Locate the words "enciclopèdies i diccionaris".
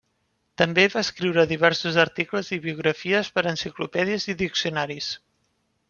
3.55-5.13